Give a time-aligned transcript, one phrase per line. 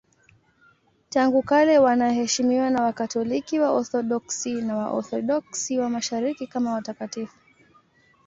[1.09, 7.37] Tangu kale wanaheshimiwa na Wakatoliki, Waorthodoksi na Waorthodoksi wa Mashariki kama watakatifu.